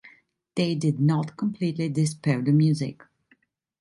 [0.55, 3.03] They did not completely dispel the music.